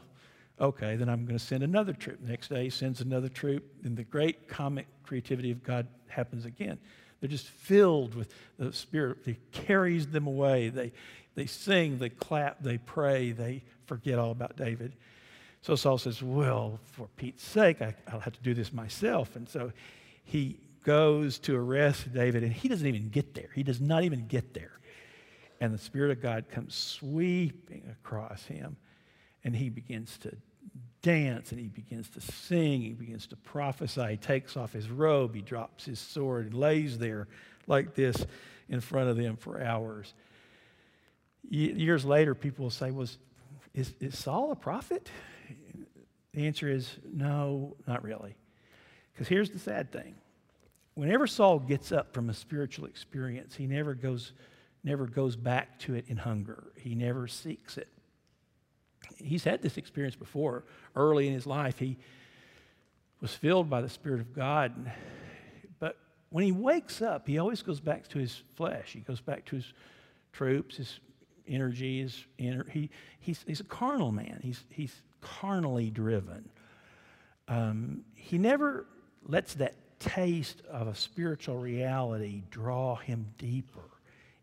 okay, 0.61 0.97
then 0.97 1.09
I'm 1.09 1.25
going 1.25 1.39
to 1.39 1.45
send 1.45 1.63
another 1.63 1.93
troop. 1.93 2.21
Next 2.21 2.49
day, 2.49 2.65
he 2.65 2.71
sends 2.71 3.01
another 3.01 3.29
troop, 3.29 3.65
and 3.85 3.97
the 3.97 4.05
great 4.05 4.49
comic 4.49 4.87
creativity 5.03 5.51
of 5.51 5.63
God 5.63 5.87
happens 6.09 6.45
again. 6.45 6.79
They're 7.21 7.31
just 7.31 7.49
filled 7.49 8.15
with 8.15 8.33
the 8.59 8.73
Spirit. 8.73 9.19
It 9.27 9.53
carries 9.53 10.07
them 10.07 10.27
away. 10.27 10.69
They, 10.69 10.93
they 11.35 11.47
sing, 11.47 11.99
they 11.99 12.09
clap, 12.09 12.63
they 12.63 12.79
pray, 12.79 13.33
they 13.33 13.63
forget 13.87 14.19
all 14.19 14.31
about 14.31 14.57
David. 14.57 14.95
So 15.63 15.75
Saul 15.77 15.99
says, 15.99 16.23
Well, 16.23 16.79
for 16.85 17.09
Pete's 17.17 17.45
sake, 17.45 17.83
I, 17.83 17.95
will 18.13 18.21
have 18.21 18.33
to 18.33 18.43
do 18.43 18.55
this 18.55 18.73
myself. 18.73 19.37
And 19.37 19.49
so 19.49 19.73
he 20.25 20.59
goes 20.85 21.39
to 21.41 21.57
arrest 21.57 22.13
David, 22.13 22.43
and 22.43 22.53
he 22.53 22.69
doesn't 22.69 22.87
even 22.87 23.11
get 23.11 23.35
there. 23.35 23.51
He 23.55 23.63
does 23.63 23.81
not 23.81 24.05
even 24.05 24.27
get 24.27 24.55
there. 24.55 24.81
And 25.61 25.75
the 25.75 25.79
Spirit 25.79 26.13
of 26.13 26.23
God 26.23 26.49
comes 26.49 26.75
sweeping 26.75 27.83
across 27.91 28.47
him, 28.47 28.77
and 29.45 29.55
he 29.55 29.69
begins 29.69 30.17
to 30.19 30.35
dance 31.03 31.51
and 31.51 31.61
he 31.61 31.69
begins 31.69 32.09
to 32.11 32.21
sing. 32.21 32.83
He 32.83 32.93
begins 32.93 33.27
to 33.29 33.37
prophesy. 33.37 34.11
He 34.11 34.17
takes 34.17 34.57
off 34.57 34.73
his 34.73 34.91
robe. 34.91 35.35
He 35.35 35.41
drops 35.41 35.85
his 35.85 35.99
sword 35.99 36.47
and 36.47 36.55
lays 36.55 36.99
there 36.99 37.29
like 37.67 37.95
this 37.95 38.25
in 38.69 38.81
front 38.81 39.09
of 39.09 39.17
them 39.17 39.37
for 39.37 39.61
hours. 39.61 40.15
Years 41.49 42.05
later, 42.05 42.35
people 42.35 42.65
will 42.65 42.71
say, 42.71 42.91
Was, 42.91 43.19
is, 43.75 43.95
is 44.01 44.19
Saul 44.19 44.53
a 44.53 44.57
prophet? 44.57 45.11
The 46.33 46.47
answer 46.47 46.69
is 46.69 46.97
no, 47.13 47.77
not 47.89 48.05
really. 48.05 48.37
Because 49.13 49.27
here's 49.27 49.51
the 49.51 49.59
sad 49.59 49.91
thing. 49.91 50.15
Whenever 50.95 51.27
Saul 51.27 51.59
gets 51.59 51.93
up 51.93 52.13
from 52.13 52.31
a 52.31 52.35
spiritual 52.35 52.87
experience, 52.87 53.57
he 53.57 53.67
never 53.67 53.95
goes, 53.95 54.33
never 54.85 55.07
goes 55.07 55.35
back 55.35 55.79
to 55.81 55.95
it 55.95 56.05
in 56.09 56.17
hunger. 56.17 56.73
He 56.77 56.95
never 56.95 57.27
seeks 57.27 57.79
it 57.79 57.89
he's 59.17 59.45
had 59.45 59.63
this 59.63 59.77
experience 59.77 60.17
before. 60.17 60.65
Early 60.95 61.27
in 61.27 61.35
his 61.35 61.47
life, 61.47 61.79
he 61.79 61.97
was 63.21 63.33
filled 63.35 63.69
by 63.69 63.81
the 63.81 63.89
Spirit 63.89 64.21
of 64.21 64.35
God. 64.35 64.93
But 65.79 65.99
when 66.31 66.45
he 66.45 66.53
wakes 66.53 67.03
up, 67.03 67.27
he 67.27 67.39
always 67.39 67.63
goes 67.63 67.81
back 67.81 68.09
to 68.09 68.19
his 68.19 68.43
flesh. 68.57 68.93
He 68.93 69.01
goes 69.01 69.21
back 69.21 69.45
to 69.47 69.57
his 69.57 69.73
troops, 70.33 70.77
his 70.77 71.01
energy, 71.47 72.01
his 72.01 72.25
inner. 72.39 72.67
He, 72.71 72.91
he's, 73.19 73.45
he's 73.47 73.61
a 73.61 73.65
carnal 73.65 74.13
man. 74.13 74.41
He's, 74.43 74.65
he's 74.71 75.03
carnally 75.21 75.91
driven. 75.91 76.49
Um, 77.49 78.05
he 78.15 78.39
never 78.39 78.87
lets 79.27 79.55
that 79.55 79.75
taste 79.99 80.63
of 80.71 80.89
a 80.89 80.95
spiritual 80.95 81.59
reality 81.59 82.43
draw 82.51 82.97
him 82.97 83.27
deeper 83.37 83.83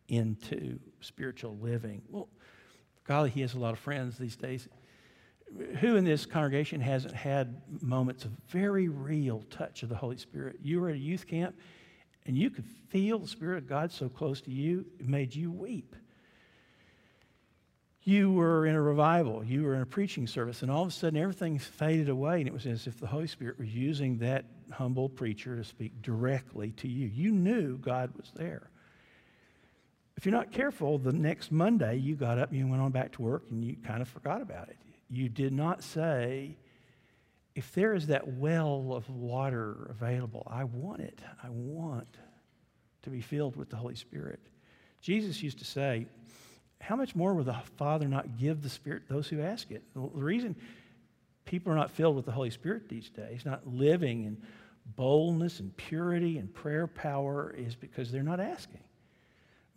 into 0.07 0.79
spiritual 1.01 1.57
living. 1.61 2.01
Well, 2.09 2.27
golly, 3.07 3.29
he 3.29 3.41
has 3.41 3.53
a 3.53 3.59
lot 3.59 3.73
of 3.73 3.79
friends 3.79 4.17
these 4.17 4.35
days. 4.35 4.67
Who 5.79 5.95
in 5.95 6.03
this 6.03 6.25
congregation 6.25 6.81
hasn't 6.81 7.13
had 7.13 7.61
moments 7.81 8.25
of 8.25 8.31
very 8.49 8.89
real 8.89 9.43
touch 9.49 9.81
of 9.83 9.89
the 9.89 9.95
Holy 9.95 10.17
Spirit? 10.17 10.57
You 10.61 10.81
were 10.81 10.89
at 10.89 10.95
a 10.95 10.99
youth 10.99 11.25
camp 11.25 11.55
and 12.25 12.37
you 12.37 12.49
could 12.49 12.65
feel 12.89 13.19
the 13.19 13.27
Spirit 13.27 13.59
of 13.59 13.69
God 13.69 13.91
so 13.91 14.09
close 14.09 14.41
to 14.41 14.51
you, 14.51 14.85
it 14.99 15.07
made 15.07 15.33
you 15.33 15.49
weep. 15.49 15.95
You 18.03 18.31
were 18.31 18.65
in 18.65 18.75
a 18.75 18.81
revival, 18.81 19.43
you 19.43 19.63
were 19.63 19.75
in 19.75 19.81
a 19.81 19.85
preaching 19.85 20.27
service, 20.27 20.61
and 20.61 20.71
all 20.71 20.83
of 20.83 20.89
a 20.89 20.91
sudden 20.91 21.19
everything 21.19 21.57
faded 21.59 22.09
away, 22.09 22.39
and 22.39 22.47
it 22.47 22.53
was 22.53 22.65
as 22.65 22.87
if 22.87 22.99
the 22.99 23.07
Holy 23.07 23.27
Spirit 23.27 23.57
was 23.57 23.73
using 23.73 24.17
that 24.19 24.45
humble 24.71 25.09
preacher 25.09 25.55
to 25.55 25.63
speak 25.63 26.01
directly 26.01 26.71
to 26.71 26.87
you. 26.87 27.07
You 27.07 27.31
knew 27.31 27.77
God 27.77 28.11
was 28.15 28.31
there 28.35 28.69
if 30.17 30.25
you're 30.25 30.33
not 30.33 30.51
careful, 30.51 30.97
the 30.97 31.13
next 31.13 31.51
Monday 31.51 31.97
you 31.97 32.15
got 32.15 32.39
up 32.39 32.49
and 32.49 32.57
you 32.57 32.67
went 32.67 32.81
on 32.81 32.91
back 32.91 33.11
to 33.13 33.21
work 33.21 33.43
and 33.51 33.63
you 33.63 33.75
kind 33.85 34.01
of 34.01 34.07
forgot 34.07 34.41
about 34.41 34.67
it. 34.67 34.77
You 35.09 35.29
did 35.29 35.53
not 35.53 35.83
say, 35.83 36.57
if 37.53 37.71
there 37.73 37.93
is 37.93 38.07
that 38.07 38.27
well 38.27 38.93
of 38.93 39.07
water 39.11 39.87
available, 39.91 40.45
I 40.49 40.63
want 40.63 41.01
it. 41.01 41.21
I 41.43 41.49
want 41.49 42.17
to 43.03 43.09
be 43.11 43.21
filled 43.21 43.55
with 43.55 43.69
the 43.69 43.75
Holy 43.75 43.95
Spirit. 43.95 44.39
Jesus 45.01 45.41
used 45.43 45.59
to 45.59 45.65
say, 45.65 46.07
How 46.81 46.95
much 46.95 47.15
more 47.15 47.35
will 47.35 47.43
the 47.43 47.55
Father 47.77 48.07
not 48.07 48.37
give 48.37 48.63
the 48.63 48.69
Spirit 48.69 49.03
those 49.07 49.27
who 49.27 49.39
ask 49.39 49.69
it? 49.69 49.83
The 49.93 50.01
reason 50.01 50.55
people 51.45 51.71
are 51.71 51.75
not 51.75 51.91
filled 51.91 52.15
with 52.15 52.25
the 52.25 52.31
Holy 52.31 52.49
Spirit 52.49 52.89
these 52.89 53.09
days, 53.09 53.45
not 53.45 53.67
living 53.67 54.25
in 54.25 54.37
boldness 54.95 55.59
and 55.59 55.75
purity 55.77 56.39
and 56.39 56.51
prayer 56.51 56.87
power, 56.87 57.53
is 57.55 57.75
because 57.75 58.11
they're 58.11 58.23
not 58.23 58.39
asking. 58.39 58.81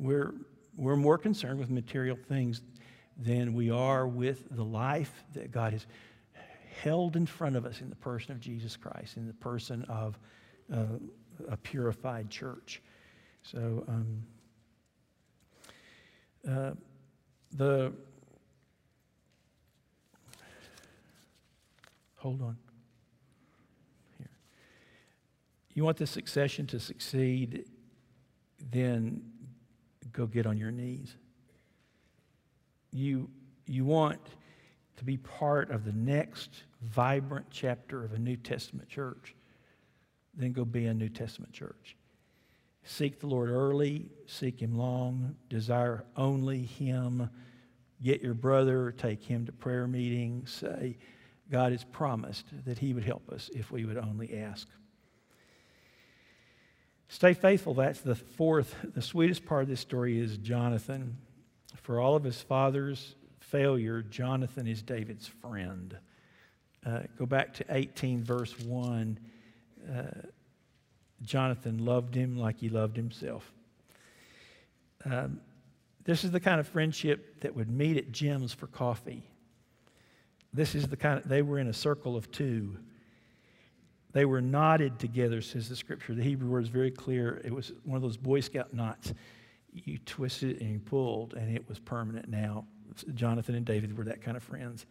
We're, 0.00 0.32
we're 0.78 0.96
more 0.96 1.18
concerned 1.18 1.58
with 1.58 1.68
material 1.68 2.16
things 2.16 2.62
than 3.18 3.52
we 3.52 3.70
are 3.70 4.08
with 4.08 4.46
the 4.50 4.64
life 4.64 5.12
that 5.34 5.52
God 5.52 5.74
has 5.74 5.86
held 6.82 7.16
in 7.16 7.26
front 7.26 7.54
of 7.54 7.66
us 7.66 7.82
in 7.82 7.90
the 7.90 7.96
person 7.96 8.32
of 8.32 8.40
Jesus 8.40 8.76
Christ, 8.76 9.18
in 9.18 9.26
the 9.26 9.34
person 9.34 9.82
of 9.90 10.18
uh, 10.72 10.84
a 11.50 11.56
purified 11.58 12.30
church. 12.30 12.80
So, 13.42 13.84
um, 13.88 14.22
uh, 16.48 16.70
the 17.52 17.92
hold 22.16 22.40
on 22.40 22.56
here. 24.16 24.30
You 25.74 25.84
want 25.84 25.98
the 25.98 26.06
succession 26.06 26.66
to 26.68 26.80
succeed, 26.80 27.64
then 28.70 29.22
go 30.12 30.26
get 30.26 30.46
on 30.46 30.58
your 30.58 30.70
knees. 30.70 31.14
You, 32.92 33.30
you 33.66 33.84
want 33.84 34.20
to 34.96 35.04
be 35.04 35.16
part 35.16 35.70
of 35.70 35.84
the 35.84 35.92
next 35.92 36.64
vibrant 36.82 37.46
chapter 37.50 38.04
of 38.04 38.12
a 38.12 38.18
New 38.18 38.36
Testament 38.36 38.88
church, 38.88 39.34
then 40.34 40.52
go 40.52 40.64
be 40.64 40.86
a 40.86 40.94
New 40.94 41.08
Testament 41.08 41.52
church. 41.52 41.96
Seek 42.84 43.20
the 43.20 43.26
Lord 43.26 43.50
early, 43.50 44.08
seek 44.26 44.60
Him 44.60 44.76
long, 44.76 45.36
desire 45.48 46.04
only 46.16 46.62
Him. 46.62 47.30
Get 48.02 48.22
your 48.22 48.34
brother, 48.34 48.92
take 48.96 49.22
him 49.22 49.44
to 49.44 49.52
prayer 49.52 49.86
meetings, 49.86 50.50
say, 50.52 50.96
God 51.50 51.72
has 51.72 51.84
promised 51.84 52.46
that 52.64 52.78
He 52.78 52.94
would 52.94 53.04
help 53.04 53.28
us 53.30 53.50
if 53.54 53.70
we 53.70 53.84
would 53.84 53.98
only 53.98 54.38
ask. 54.38 54.68
Stay 57.12 57.34
faithful. 57.34 57.74
That's 57.74 58.00
the 58.02 58.14
fourth. 58.14 58.76
The 58.94 59.02
sweetest 59.02 59.44
part 59.44 59.64
of 59.64 59.68
this 59.68 59.80
story 59.80 60.20
is 60.20 60.36
Jonathan. 60.36 61.16
For 61.82 61.98
all 61.98 62.14
of 62.14 62.22
his 62.22 62.40
father's 62.40 63.16
failure, 63.40 64.00
Jonathan 64.02 64.68
is 64.68 64.80
David's 64.80 65.26
friend. 65.26 65.98
Uh, 66.86 67.00
go 67.18 67.26
back 67.26 67.52
to 67.54 67.64
18, 67.68 68.22
verse 68.22 68.56
1. 68.60 69.18
Uh, 69.92 70.02
Jonathan 71.22 71.84
loved 71.84 72.14
him 72.14 72.38
like 72.38 72.60
he 72.60 72.68
loved 72.68 72.96
himself. 72.96 73.52
Um, 75.04 75.40
this 76.04 76.22
is 76.22 76.30
the 76.30 76.40
kind 76.40 76.60
of 76.60 76.68
friendship 76.68 77.40
that 77.40 77.56
would 77.56 77.68
meet 77.68 77.96
at 77.96 78.12
Jim's 78.12 78.52
for 78.52 78.68
coffee. 78.68 79.24
This 80.54 80.76
is 80.76 80.86
the 80.86 80.96
kind 80.96 81.18
of, 81.18 81.28
they 81.28 81.42
were 81.42 81.58
in 81.58 81.66
a 81.66 81.74
circle 81.74 82.16
of 82.16 82.30
two. 82.30 82.76
They 84.12 84.24
were 84.24 84.40
knotted 84.40 84.98
together, 84.98 85.40
says 85.40 85.68
the 85.68 85.76
scripture. 85.76 86.14
The 86.14 86.22
Hebrew 86.22 86.50
word 86.50 86.64
is 86.64 86.68
very 86.68 86.90
clear. 86.90 87.40
It 87.44 87.54
was 87.54 87.72
one 87.84 87.96
of 87.96 88.02
those 88.02 88.16
Boy 88.16 88.40
Scout 88.40 88.74
knots. 88.74 89.14
You 89.72 89.98
twisted 89.98 90.60
and 90.60 90.70
you 90.70 90.78
pulled, 90.80 91.34
and 91.34 91.54
it 91.54 91.68
was 91.68 91.78
permanent 91.78 92.28
now. 92.28 92.64
Jonathan 93.14 93.54
and 93.54 93.64
David 93.64 93.96
were 93.96 94.04
that 94.04 94.20
kind 94.20 94.36
of 94.36 94.42
friends. 94.42 94.84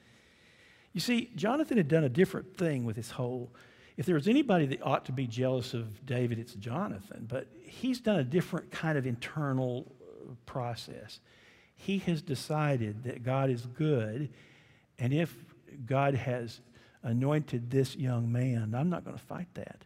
You 0.93 1.01
see, 1.01 1.31
Jonathan 1.35 1.77
had 1.77 1.87
done 1.87 2.05
a 2.05 2.09
different 2.09 2.57
thing 2.57 2.85
with 2.85 2.95
his 2.95 3.11
whole. 3.11 3.53
If 3.97 4.05
there 4.05 4.15
was 4.15 4.27
anybody 4.27 4.65
that 4.67 4.81
ought 4.81 5.05
to 5.05 5.11
be 5.11 5.27
jealous 5.27 5.73
of 5.73 6.05
David, 6.05 6.39
it's 6.39 6.53
Jonathan. 6.53 7.25
But 7.27 7.47
he's 7.61 7.99
done 7.99 8.17
a 8.17 8.23
different 8.23 8.71
kind 8.71 8.97
of 8.97 9.05
internal 9.05 9.91
uh, 10.01 10.33
process. 10.45 11.19
He 11.75 11.99
has 11.99 12.21
decided 12.21 13.03
that 13.03 13.23
God 13.23 13.49
is 13.49 13.65
good, 13.65 14.29
and 14.97 15.13
if 15.13 15.35
God 15.85 16.15
has 16.15 16.61
anointed 17.03 17.69
this 17.69 17.95
young 17.95 18.31
man, 18.31 18.73
I'm 18.75 18.89
not 18.89 19.03
going 19.05 19.17
to 19.17 19.23
fight 19.23 19.47
that. 19.55 19.83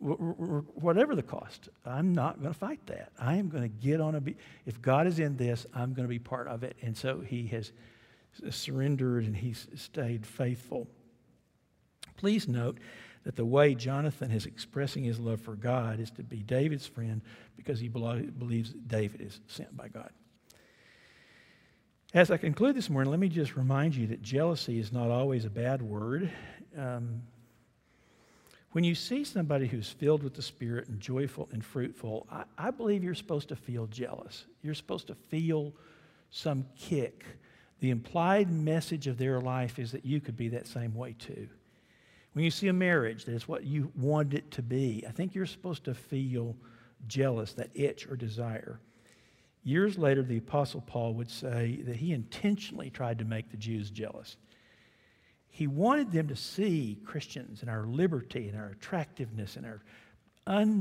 Whatever 0.00 1.14
the 1.14 1.22
cost, 1.22 1.68
I'm 1.86 2.12
not 2.12 2.40
going 2.40 2.52
to 2.52 2.58
fight 2.58 2.84
that. 2.86 3.12
I 3.20 3.36
am 3.36 3.48
going 3.48 3.62
to 3.62 3.68
get 3.68 4.00
on 4.00 4.16
a. 4.16 4.20
Be- 4.20 4.36
if 4.66 4.82
God 4.82 5.06
is 5.06 5.20
in 5.20 5.36
this, 5.36 5.64
I'm 5.72 5.92
going 5.94 6.04
to 6.04 6.08
be 6.08 6.18
part 6.18 6.48
of 6.48 6.64
it. 6.64 6.76
And 6.82 6.96
so 6.96 7.20
he 7.20 7.46
has 7.48 7.72
surrendered 8.50 9.24
and 9.24 9.36
he's 9.36 9.68
stayed 9.76 10.26
faithful. 10.26 10.88
Please 12.16 12.48
note 12.48 12.78
that 13.24 13.36
the 13.36 13.44
way 13.44 13.74
Jonathan 13.76 14.32
is 14.32 14.46
expressing 14.46 15.04
his 15.04 15.20
love 15.20 15.40
for 15.40 15.54
God 15.54 16.00
is 16.00 16.10
to 16.12 16.24
be 16.24 16.38
David's 16.38 16.86
friend 16.86 17.22
because 17.56 17.78
he 17.78 17.88
believes 17.88 18.70
David 18.70 19.20
is 19.20 19.40
sent 19.46 19.76
by 19.76 19.86
God. 19.86 20.10
As 22.14 22.30
I 22.30 22.36
conclude 22.36 22.76
this 22.76 22.90
morning, 22.90 23.10
let 23.10 23.20
me 23.20 23.30
just 23.30 23.56
remind 23.56 23.96
you 23.96 24.06
that 24.08 24.20
jealousy 24.20 24.78
is 24.78 24.92
not 24.92 25.10
always 25.10 25.46
a 25.46 25.50
bad 25.50 25.80
word. 25.80 26.30
Um, 26.76 27.22
when 28.72 28.84
you 28.84 28.94
see 28.94 29.24
somebody 29.24 29.66
who's 29.66 29.88
filled 29.88 30.22
with 30.22 30.34
the 30.34 30.42
Spirit 30.42 30.88
and 30.88 31.00
joyful 31.00 31.48
and 31.52 31.64
fruitful, 31.64 32.26
I, 32.30 32.44
I, 32.58 32.70
believe 32.70 33.02
you're 33.02 33.14
supposed 33.14 33.48
to 33.48 33.56
feel 33.56 33.86
jealous. 33.86 34.44
You're 34.62 34.74
supposed 34.74 35.06
to 35.06 35.14
feel 35.14 35.72
some 36.30 36.66
kick. 36.76 37.24
The 37.80 37.88
implied 37.88 38.50
message 38.50 39.06
of 39.06 39.16
their 39.16 39.40
life 39.40 39.78
is 39.78 39.90
that 39.92 40.04
you 40.04 40.20
could 40.20 40.36
be 40.36 40.48
that 40.48 40.66
same 40.66 40.94
way 40.94 41.14
too. 41.18 41.48
When 42.34 42.44
you 42.44 42.50
see 42.50 42.68
a 42.68 42.74
marriage 42.74 43.24
that 43.24 43.34
is 43.34 43.48
what 43.48 43.64
you 43.64 43.90
want 43.96 44.34
it 44.34 44.50
to 44.50 44.60
be, 44.60 45.02
I 45.08 45.12
think 45.12 45.34
you're 45.34 45.46
supposed 45.46 45.84
to 45.84 45.94
feel 45.94 46.56
jealous, 47.06 47.54
that 47.54 47.70
itch 47.72 48.06
or 48.06 48.16
desire. 48.16 48.80
Years 49.64 49.96
later, 49.96 50.22
the 50.22 50.38
Apostle 50.38 50.80
Paul 50.80 51.14
would 51.14 51.30
say 51.30 51.80
that 51.84 51.96
he 51.96 52.12
intentionally 52.12 52.90
tried 52.90 53.18
to 53.20 53.24
make 53.24 53.50
the 53.50 53.56
Jews 53.56 53.90
jealous. 53.90 54.36
He 55.50 55.66
wanted 55.66 56.10
them 56.10 56.28
to 56.28 56.36
see 56.36 56.98
Christians 57.04 57.60
and 57.60 57.70
our 57.70 57.86
liberty 57.86 58.48
and 58.48 58.58
our 58.58 58.70
attractiveness 58.70 59.56
and 59.56 59.66
our 59.66 60.72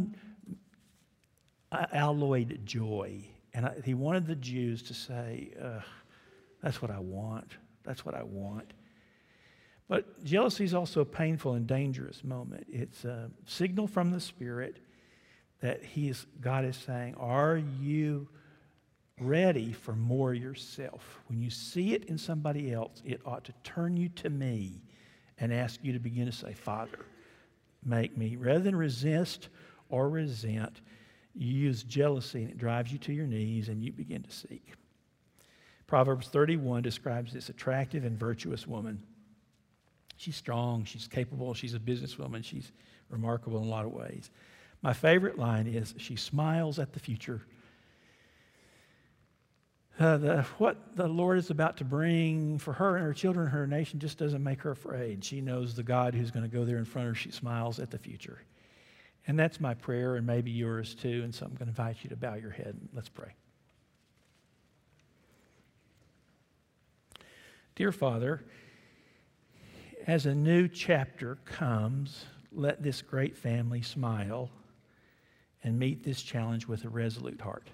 unalloyed 1.72 2.62
joy. 2.66 3.26
And 3.54 3.70
he 3.84 3.94
wanted 3.94 4.26
the 4.28 4.36
Jews 4.36 4.82
to 4.84 4.94
say, 4.94 5.52
That's 6.64 6.82
what 6.82 6.90
I 6.90 7.00
want. 7.00 7.52
That's 7.84 8.06
what 8.06 8.16
I 8.16 8.24
want. 8.24 8.74
But 9.88 10.24
jealousy 10.24 10.64
is 10.64 10.74
also 10.74 11.02
a 11.02 11.06
painful 11.06 11.54
and 11.54 11.68
dangerous 11.68 12.24
moment. 12.24 12.66
It's 12.70 13.04
a 13.04 13.30
signal 13.46 13.88
from 13.88 14.12
the 14.12 14.22
Spirit 14.22 14.78
that 15.60 15.84
he 15.84 16.08
is, 16.08 16.26
God 16.40 16.64
is 16.64 16.78
saying, 16.78 17.16
Are 17.16 17.58
you 17.58 18.30
ready 19.20 19.72
for 19.72 19.94
more 19.94 20.34
yourself. 20.34 21.22
When 21.28 21.42
you 21.42 21.50
see 21.50 21.94
it 21.94 22.06
in 22.06 22.18
somebody 22.18 22.74
else, 22.74 23.02
it 23.06 23.22
ought 23.26 23.44
to 23.46 23.54
turn 23.64 23.98
you 23.98 24.10
to 24.10 24.30
me 24.30 24.82
and 25.38 25.54
ask 25.54 25.80
you 25.84 25.94
to 25.94 26.00
begin 26.00 26.26
to 26.26 26.32
say, 26.32 26.54
Father, 26.54 27.06
make 27.84 28.18
me. 28.18 28.36
Rather 28.36 28.60
than 28.60 28.76
resist 28.76 29.50
or 29.90 30.10
resent, 30.10 30.82
you 31.36 31.54
use 31.54 31.84
jealousy 31.84 32.44
and 32.44 32.52
it 32.52 32.58
drives 32.58 32.92
you 32.92 32.98
to 33.00 33.14
your 33.14 33.28
knees 33.28 33.70
and 33.70 33.84
you 33.84 33.92
begin 33.92 34.24
to 34.24 34.32
seek. 34.32 34.74
Proverbs 35.88 36.28
31 36.28 36.84
describes 36.84 37.34
this 37.34 37.50
attractive 37.50 38.06
and 38.06 38.18
virtuous 38.18 38.66
woman. 38.66 39.04
She's 40.18 40.36
strong, 40.36 40.86
she's 40.86 41.08
capable, 41.08 41.54
she's 41.54 41.74
a 41.74 41.80
businesswoman, 41.80 42.44
she's 42.44 42.72
remarkable 43.10 43.60
in 43.60 43.68
a 43.68 43.70
lot 43.70 43.86
of 43.86 43.92
ways. 43.92 44.30
My 44.82 44.94
favorite 44.94 45.38
line 45.38 45.68
is 45.68 45.94
she 45.98 46.16
smiles 46.16 46.80
at 46.80 46.94
the 46.94 47.00
future 47.00 47.42
uh, 50.02 50.18
the, 50.18 50.42
what 50.58 50.96
the 50.96 51.08
Lord 51.08 51.38
is 51.38 51.52
about 51.52 51.78
to 51.78 51.86
bring 51.86 52.58
for 52.58 52.74
her 52.74 52.96
and 52.96 53.06
her 53.06 53.14
children 53.14 53.46
and 53.46 53.54
her 53.54 53.68
nation 53.68 54.00
just 54.00 54.18
doesn't 54.18 54.44
make 54.44 54.62
her 54.62 54.72
afraid. 54.72 55.24
She 55.24 55.42
knows 55.42 55.76
the 55.76 55.84
God 55.84 56.16
who's 56.16 56.32
going 56.32 56.50
to 56.50 56.50
go 56.54 56.66
there 56.66 56.78
in 56.78 56.86
front 56.86 57.08
of 57.08 57.16
her. 57.16 57.16
She 57.16 57.30
smiles 57.30 57.80
at 57.80 57.92
the 57.92 58.00
future. 58.00 58.42
And 59.28 59.38
that's 59.38 59.60
my 59.60 59.76
prayer, 59.76 60.16
and 60.16 60.26
maybe 60.26 60.50
yours 60.50 60.96
too. 60.96 61.22
And 61.24 61.34
so 61.34 61.46
I'm 61.46 61.52
going 61.52 61.68
to 61.68 61.70
invite 61.70 61.98
you 62.02 62.10
to 62.10 62.16
bow 62.16 62.34
your 62.34 62.50
head. 62.50 62.76
Let's 62.94 63.10
pray. 63.10 63.36
Dear 67.76 67.92
Father, 67.92 68.44
as 70.08 70.26
a 70.26 70.34
new 70.34 70.68
chapter 70.68 71.36
comes, 71.46 72.26
let 72.52 72.82
this 72.82 73.04
great 73.04 73.38
family 73.38 73.84
smile 73.84 74.50
and 75.64 75.78
meet 75.78 76.04
this 76.04 76.24
challenge 76.24 76.68
with 76.68 76.86
a 76.86 76.90
resolute 76.90 77.40
heart. 77.40 77.70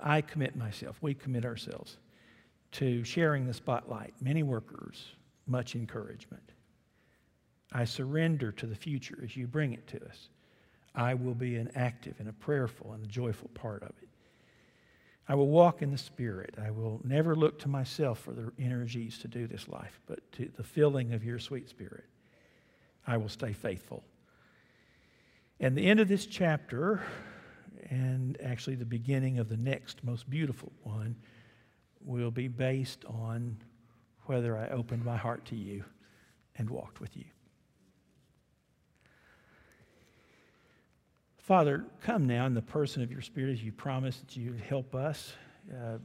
I 0.00 0.20
commit 0.20 0.56
myself, 0.56 0.98
we 1.00 1.14
commit 1.14 1.44
ourselves 1.44 1.98
to 2.72 3.04
sharing 3.04 3.46
the 3.46 3.54
spotlight. 3.54 4.14
Many 4.20 4.42
workers, 4.42 5.12
much 5.46 5.74
encouragement. 5.74 6.52
I 7.72 7.84
surrender 7.84 8.52
to 8.52 8.66
the 8.66 8.74
future 8.74 9.18
as 9.22 9.36
you 9.36 9.46
bring 9.46 9.72
it 9.72 9.86
to 9.88 10.04
us. 10.04 10.28
I 10.94 11.14
will 11.14 11.34
be 11.34 11.56
an 11.56 11.70
active 11.74 12.14
and 12.18 12.28
a 12.28 12.32
prayerful 12.32 12.92
and 12.92 13.04
a 13.04 13.08
joyful 13.08 13.50
part 13.54 13.82
of 13.82 13.90
it. 14.00 14.08
I 15.28 15.34
will 15.34 15.48
walk 15.48 15.82
in 15.82 15.90
the 15.90 15.98
Spirit. 15.98 16.54
I 16.62 16.70
will 16.70 17.00
never 17.02 17.34
look 17.34 17.58
to 17.60 17.68
myself 17.68 18.20
for 18.20 18.32
the 18.32 18.52
energies 18.58 19.18
to 19.18 19.28
do 19.28 19.46
this 19.46 19.68
life, 19.68 20.00
but 20.06 20.20
to 20.32 20.50
the 20.56 20.62
filling 20.62 21.14
of 21.14 21.24
your 21.24 21.38
sweet 21.38 21.68
Spirit. 21.68 22.04
I 23.06 23.16
will 23.16 23.28
stay 23.28 23.52
faithful. 23.52 24.04
And 25.60 25.76
the 25.76 25.86
end 25.86 26.00
of 26.00 26.08
this 26.08 26.26
chapter, 26.26 27.02
and 27.90 28.40
actually 28.42 28.76
the 28.76 28.84
beginning 28.84 29.38
of 29.38 29.48
the 29.48 29.56
next 29.56 30.02
most 30.04 30.28
beautiful 30.28 30.72
one 30.82 31.16
will 32.00 32.30
be 32.30 32.48
based 32.48 33.04
on 33.06 33.56
whether 34.26 34.56
I 34.56 34.68
opened 34.68 35.04
my 35.04 35.16
heart 35.16 35.44
to 35.46 35.56
you 35.56 35.84
and 36.56 36.68
walked 36.70 37.00
with 37.00 37.16
you. 37.16 37.24
Father, 41.38 41.84
come 42.00 42.26
now 42.26 42.46
in 42.46 42.54
the 42.54 42.62
person 42.62 43.02
of 43.02 43.12
your 43.12 43.20
Spirit 43.20 43.52
as 43.52 43.62
you 43.62 43.70
promised 43.70 44.20
that 44.20 44.36
you 44.36 44.52
would 44.52 44.60
help 44.60 44.94
us. 44.94 45.34
Uh, 45.70 45.98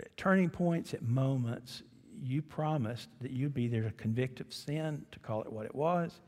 at 0.00 0.16
turning 0.16 0.48
points, 0.48 0.94
at 0.94 1.02
moments, 1.02 1.82
you 2.22 2.40
promised 2.40 3.10
that 3.20 3.30
you'd 3.30 3.52
be 3.52 3.68
there 3.68 3.82
to 3.82 3.90
convict 3.92 4.40
of 4.40 4.52
sin, 4.52 5.04
to 5.12 5.18
call 5.18 5.42
it 5.42 5.52
what 5.52 5.66
it 5.66 5.74
was, 5.74 6.20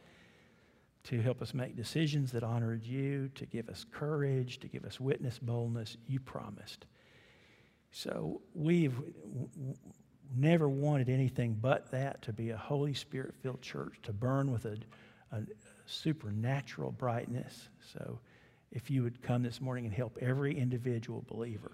to 1.05 1.21
help 1.21 1.43
us 1.43 1.53
make 1.53 1.77
decisions 1.77 2.33
that 2.33 2.43
honored 2.43 2.85
you, 2.85 3.29
to 3.35 3.47
give 3.47 3.69
us 3.69 3.85
courage, 3.91 4.61
to 4.61 4.69
give 4.69 4.85
us 4.85 5.01
witness 5.01 5.39
boldness. 5.39 5.97
You 6.07 6.21
promised. 6.21 6.87
So 7.91 8.41
we've, 8.55 8.95
never 10.37 10.69
wanted 10.69 11.09
anything 11.09 11.59
but 11.61 11.91
that 11.91 12.23
to 12.23 12.33
be 12.33 12.51
a 12.51 12.57
Holy 12.57 12.95
Spirit 12.95 13.35
filled 13.43 13.63
church, 13.63 13.95
to 14.03 14.13
burn 14.13 14.51
with 14.51 14.65
a, 14.65 14.77
a 15.33 15.43
supernatural 15.87 16.93
brightness. 16.93 17.69
So 17.93 18.19
if 18.71 18.91
you 18.91 19.03
would 19.03 19.23
come 19.23 19.43
this 19.43 19.61
morning 19.61 19.85
and 19.85 19.95
help 19.95 20.19
every 20.21 20.59
individual 20.59 21.25
believer 21.29 21.73